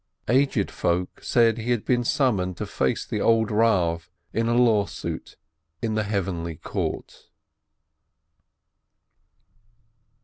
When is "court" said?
6.55-7.27